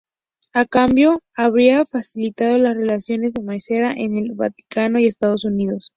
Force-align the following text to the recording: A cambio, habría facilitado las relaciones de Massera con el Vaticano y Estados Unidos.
A 0.53 0.65
cambio, 0.65 1.19
habría 1.35 1.85
facilitado 1.85 2.57
las 2.57 2.75
relaciones 2.75 3.33
de 3.33 3.43
Massera 3.43 3.93
con 3.93 4.15
el 4.17 4.31
Vaticano 4.33 4.97
y 4.97 5.05
Estados 5.05 5.45
Unidos. 5.45 5.89